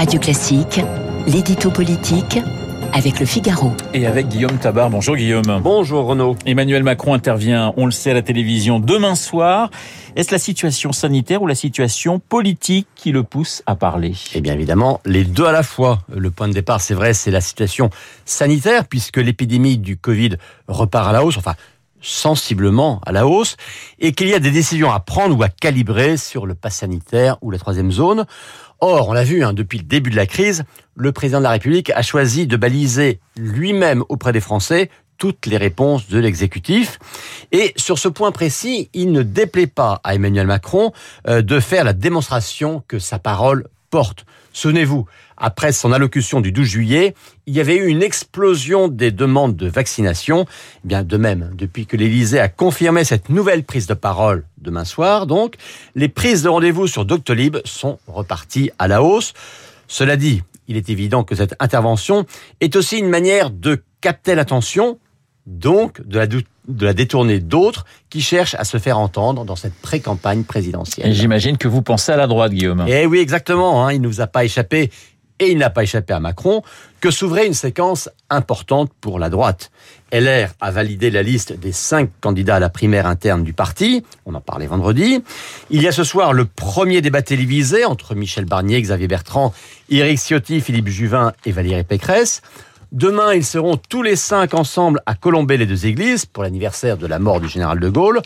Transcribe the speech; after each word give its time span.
Radio 0.00 0.18
Classique, 0.18 0.80
l'édito 1.26 1.70
politique 1.70 2.38
avec 2.94 3.20
le 3.20 3.26
Figaro. 3.26 3.70
Et 3.92 4.06
avec 4.06 4.28
Guillaume 4.28 4.56
Tabar. 4.56 4.88
Bonjour 4.88 5.14
Guillaume. 5.14 5.60
Bonjour 5.62 6.06
Renaud. 6.06 6.36
Emmanuel 6.46 6.82
Macron 6.82 7.12
intervient, 7.12 7.74
on 7.76 7.84
le 7.84 7.90
sait, 7.90 8.12
à 8.12 8.14
la 8.14 8.22
télévision 8.22 8.80
demain 8.80 9.14
soir. 9.14 9.68
Est-ce 10.16 10.32
la 10.32 10.38
situation 10.38 10.92
sanitaire 10.92 11.42
ou 11.42 11.46
la 11.46 11.54
situation 11.54 12.18
politique 12.18 12.88
qui 12.94 13.12
le 13.12 13.24
pousse 13.24 13.62
à 13.66 13.74
parler? 13.74 14.14
Eh 14.32 14.40
bien 14.40 14.54
évidemment, 14.54 15.02
les 15.04 15.24
deux 15.24 15.44
à 15.44 15.52
la 15.52 15.62
fois. 15.62 15.98
Le 16.08 16.30
point 16.30 16.48
de 16.48 16.54
départ, 16.54 16.80
c'est 16.80 16.94
vrai, 16.94 17.12
c'est 17.12 17.30
la 17.30 17.42
situation 17.42 17.90
sanitaire, 18.24 18.86
puisque 18.86 19.18
l'épidémie 19.18 19.76
du 19.76 19.98
Covid 19.98 20.36
repart 20.66 21.08
à 21.08 21.12
la 21.12 21.26
hausse, 21.26 21.36
enfin 21.36 21.56
sensiblement 22.00 23.02
à 23.04 23.12
la 23.12 23.26
hausse, 23.26 23.58
et 23.98 24.12
qu'il 24.12 24.28
y 24.28 24.34
a 24.34 24.38
des 24.38 24.50
décisions 24.50 24.90
à 24.90 25.00
prendre 25.00 25.36
ou 25.36 25.42
à 25.42 25.50
calibrer 25.50 26.16
sur 26.16 26.46
le 26.46 26.54
pass 26.54 26.76
sanitaire 26.76 27.36
ou 27.42 27.50
la 27.50 27.58
troisième 27.58 27.92
zone. 27.92 28.24
Or, 28.80 29.08
on 29.08 29.12
l'a 29.12 29.24
vu, 29.24 29.44
hein, 29.44 29.52
depuis 29.52 29.78
le 29.78 29.84
début 29.84 30.10
de 30.10 30.16
la 30.16 30.26
crise, 30.26 30.64
le 30.96 31.12
président 31.12 31.38
de 31.38 31.44
la 31.44 31.50
République 31.50 31.90
a 31.90 32.02
choisi 32.02 32.46
de 32.46 32.56
baliser 32.56 33.20
lui-même 33.36 34.02
auprès 34.08 34.32
des 34.32 34.40
Français 34.40 34.90
toutes 35.18 35.44
les 35.44 35.58
réponses 35.58 36.08
de 36.08 36.18
l'exécutif. 36.18 36.98
Et 37.52 37.74
sur 37.76 37.98
ce 37.98 38.08
point 38.08 38.32
précis, 38.32 38.88
il 38.94 39.12
ne 39.12 39.22
déplaît 39.22 39.66
pas 39.66 40.00
à 40.02 40.14
Emmanuel 40.14 40.46
Macron 40.46 40.92
euh, 41.28 41.42
de 41.42 41.60
faire 41.60 41.84
la 41.84 41.92
démonstration 41.92 42.82
que 42.88 42.98
sa 42.98 43.18
parole 43.18 43.68
porte. 43.90 44.24
Souvenez-vous, 44.52 45.06
après 45.36 45.72
son 45.72 45.92
allocution 45.92 46.40
du 46.40 46.52
12 46.52 46.66
juillet, 46.66 47.14
il 47.46 47.54
y 47.54 47.60
avait 47.60 47.76
eu 47.76 47.86
une 47.86 48.02
explosion 48.02 48.88
des 48.88 49.10
demandes 49.10 49.56
de 49.56 49.68
vaccination. 49.68 50.46
Eh 50.84 50.88
bien, 50.88 51.02
de 51.02 51.16
même, 51.16 51.50
depuis 51.54 51.86
que 51.86 51.96
l'Élysée 51.96 52.40
a 52.40 52.48
confirmé 52.48 53.04
cette 53.04 53.28
nouvelle 53.28 53.64
prise 53.64 53.86
de 53.86 53.94
parole 53.94 54.44
demain 54.58 54.84
soir, 54.84 55.26
donc, 55.26 55.54
les 55.94 56.08
prises 56.08 56.42
de 56.42 56.48
rendez-vous 56.48 56.86
sur 56.86 57.04
Doctolib 57.04 57.58
sont 57.64 57.98
reparties 58.06 58.70
à 58.78 58.88
la 58.88 59.02
hausse. 59.02 59.32
Cela 59.86 60.16
dit, 60.16 60.42
il 60.68 60.76
est 60.76 60.90
évident 60.90 61.24
que 61.24 61.34
cette 61.34 61.54
intervention 61.60 62.26
est 62.60 62.76
aussi 62.76 62.98
une 62.98 63.08
manière 63.08 63.50
de 63.50 63.82
capter 64.00 64.34
l'attention, 64.34 64.98
donc 65.46 66.00
de 66.06 66.18
la, 66.18 66.26
de 66.76 66.86
la 66.86 66.94
détourner 66.94 67.40
d'autres 67.40 67.84
qui 68.08 68.20
cherchent 68.20 68.54
à 68.54 68.64
se 68.64 68.78
faire 68.78 68.98
entendre 68.98 69.44
dans 69.44 69.56
cette 69.56 69.74
pré-campagne 69.74 70.44
présidentielle. 70.44 71.12
J'imagine 71.12 71.56
que 71.58 71.68
vous 71.68 71.82
pensez 71.82 72.12
à 72.12 72.16
la 72.16 72.26
droite, 72.26 72.52
Guillaume. 72.52 72.84
Eh 72.88 73.06
oui, 73.06 73.18
exactement. 73.18 73.86
Hein, 73.86 73.92
il 73.92 74.00
ne 74.00 74.06
nous 74.06 74.20
a 74.20 74.26
pas 74.26 74.44
échappé 74.44 74.90
et 75.40 75.50
il 75.50 75.58
n'a 75.58 75.70
pas 75.70 75.82
échappé 75.82 76.12
à 76.12 76.20
Macron, 76.20 76.62
que 77.00 77.10
s'ouvrait 77.10 77.46
une 77.46 77.54
séquence 77.54 78.10
importante 78.28 78.90
pour 79.00 79.18
la 79.18 79.30
droite. 79.30 79.70
LR 80.12 80.50
a 80.60 80.70
validé 80.70 81.10
la 81.10 81.22
liste 81.22 81.58
des 81.58 81.72
cinq 81.72 82.10
candidats 82.20 82.56
à 82.56 82.60
la 82.60 82.68
primaire 82.68 83.06
interne 83.06 83.42
du 83.42 83.54
parti, 83.54 84.04
on 84.26 84.34
en 84.34 84.40
parlait 84.40 84.66
vendredi. 84.66 85.22
Il 85.70 85.82
y 85.82 85.88
a 85.88 85.92
ce 85.92 86.04
soir 86.04 86.34
le 86.34 86.44
premier 86.44 87.00
débat 87.00 87.22
télévisé 87.22 87.86
entre 87.86 88.14
Michel 88.14 88.44
Barnier, 88.44 88.82
Xavier 88.82 89.08
Bertrand, 89.08 89.54
Éric 89.88 90.18
Ciotti, 90.18 90.60
Philippe 90.60 90.88
Juvin 90.88 91.32
et 91.46 91.52
Valérie 91.52 91.84
Pécresse. 91.84 92.42
Demain, 92.92 93.34
ils 93.34 93.44
seront 93.44 93.76
tous 93.76 94.02
les 94.02 94.16
cinq 94.16 94.52
ensemble 94.52 95.00
à 95.06 95.14
colomber 95.14 95.56
les 95.56 95.66
deux 95.66 95.86
églises 95.86 96.26
pour 96.26 96.42
l'anniversaire 96.42 96.96
de 96.96 97.06
la 97.06 97.20
mort 97.20 97.40
du 97.40 97.48
général 97.48 97.78
de 97.78 97.88
Gaulle. 97.88 98.20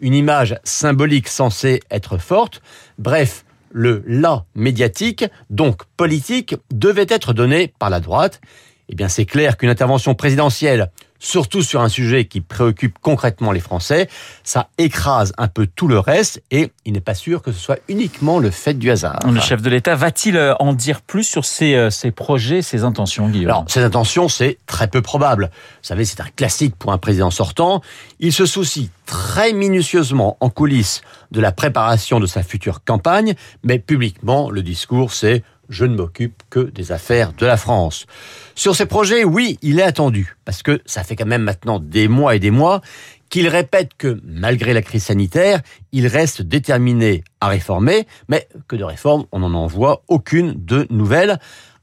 Une 0.00 0.14
image 0.14 0.58
symbolique 0.64 1.28
censée 1.28 1.80
être 1.90 2.16
forte. 2.16 2.62
Bref, 2.98 3.44
le 3.72 4.02
la 4.06 4.46
médiatique, 4.54 5.26
donc 5.50 5.82
politique, 5.98 6.54
devait 6.70 7.06
être 7.10 7.34
donné 7.34 7.74
par 7.78 7.90
la 7.90 8.00
droite. 8.00 8.40
Eh 8.88 8.94
bien, 8.94 9.08
c'est 9.08 9.26
clair 9.26 9.58
qu'une 9.58 9.68
intervention 9.68 10.14
présidentielle, 10.14 10.90
surtout 11.18 11.62
sur 11.62 11.80
un 11.80 11.88
sujet 11.88 12.26
qui 12.26 12.40
préoccupe 12.40 12.98
concrètement 13.00 13.52
les 13.52 13.60
Français, 13.60 14.08
ça 14.44 14.68
écrase 14.78 15.32
un 15.38 15.48
peu 15.48 15.66
tout 15.66 15.88
le 15.88 15.98
reste 15.98 16.42
et 16.50 16.70
il 16.84 16.92
n'est 16.92 17.00
pas 17.00 17.14
sûr 17.14 17.42
que 17.42 17.52
ce 17.52 17.58
soit 17.58 17.78
uniquement 17.88 18.38
le 18.38 18.50
fait 18.50 18.74
du 18.74 18.90
hasard. 18.90 19.20
Le 19.30 19.40
chef 19.40 19.62
de 19.62 19.70
l'État 19.70 19.94
va-t-il 19.94 20.36
euh, 20.36 20.54
en 20.58 20.72
dire 20.72 21.00
plus 21.02 21.24
sur 21.24 21.44
ses, 21.44 21.74
euh, 21.74 21.90
ses 21.90 22.10
projets, 22.10 22.62
ses 22.62 22.84
intentions, 22.84 23.28
Guillaume 23.28 23.50
Alors, 23.50 23.64
ses 23.68 23.80
intentions, 23.80 24.28
c'est 24.28 24.58
très 24.66 24.88
peu 24.88 25.02
probable. 25.02 25.50
Vous 25.52 25.88
savez, 25.88 26.04
c'est 26.04 26.20
un 26.20 26.28
classique 26.34 26.76
pour 26.76 26.92
un 26.92 26.98
président 26.98 27.30
sortant. 27.30 27.80
Il 28.20 28.32
se 28.32 28.46
soucie 28.46 28.90
très 29.06 29.52
minutieusement 29.52 30.36
en 30.40 30.50
coulisses 30.50 31.02
de 31.30 31.40
la 31.40 31.52
préparation 31.52 32.20
de 32.20 32.26
sa 32.26 32.42
future 32.42 32.84
campagne, 32.84 33.34
mais 33.62 33.78
publiquement, 33.78 34.50
le 34.50 34.62
discours, 34.62 35.12
c'est 35.12 35.42
je 35.68 35.84
ne 35.84 35.96
m'occupe 35.96 36.42
que 36.50 36.60
des 36.60 36.92
affaires 36.92 37.32
de 37.32 37.46
la 37.46 37.56
France. 37.56 38.06
Sur 38.54 38.76
ces 38.76 38.86
projets, 38.86 39.24
oui, 39.24 39.58
il 39.62 39.78
est 39.78 39.84
attendu, 39.84 40.36
parce 40.44 40.62
que 40.62 40.80
ça 40.86 41.04
fait 41.04 41.16
quand 41.16 41.26
même 41.26 41.42
maintenant 41.42 41.78
des 41.78 42.08
mois 42.08 42.36
et 42.36 42.38
des 42.38 42.50
mois 42.50 42.80
qu'il 43.28 43.48
répète 43.48 43.92
que 43.98 44.20
malgré 44.24 44.72
la 44.72 44.82
crise 44.82 45.04
sanitaire, 45.04 45.60
il 45.92 46.06
reste 46.06 46.42
déterminé 46.42 47.24
à 47.40 47.48
réformer, 47.48 48.06
mais 48.28 48.48
que 48.68 48.76
de 48.76 48.84
réformes, 48.84 49.24
on 49.32 49.40
n'en 49.40 49.54
envoie 49.54 50.02
aucune 50.08 50.54
de 50.56 50.86
nouvelle 50.90 51.38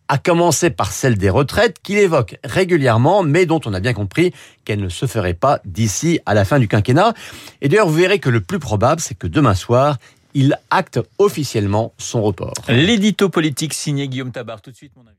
à 0.08 0.18
commencer 0.18 0.70
par 0.70 0.92
celle 0.92 1.18
des 1.18 1.30
retraites 1.30 1.80
qu'il 1.82 1.98
évoque 1.98 2.38
régulièrement, 2.44 3.24
mais 3.24 3.46
dont 3.46 3.62
on 3.66 3.74
a 3.74 3.80
bien 3.80 3.94
compris 3.94 4.34
qu'elle 4.66 4.82
ne 4.82 4.90
se 4.90 5.06
ferait 5.06 5.34
pas 5.34 5.60
d'ici 5.66 6.20
à 6.26 6.34
la 6.34 6.46
fin 6.46 6.60
du 6.60 6.68
quinquennat. 6.68 7.14
Et 7.62 7.70
d'ailleurs, 7.70 7.88
vous 7.88 7.96
verrez 7.96 8.20
que 8.20 8.30
le 8.30 8.42
plus 8.42 8.60
probable, 8.60 9.02
c'est 9.02 9.16
que 9.16 9.28
demain 9.28 9.56
soir, 9.56 9.98
il 10.34 10.58
acte 10.70 11.00
officiellement 11.18 11.94
son 11.98 12.22
report. 12.22 12.54
L'édito 12.68 13.30
politique 13.30 13.74
signé 13.74 14.08
Guillaume 14.08 14.32
Tabar. 14.32 14.62
Tout 14.62 14.72
de 14.72 14.76
suite, 14.76 14.94
mon 14.96 15.04
avis. 15.04 15.18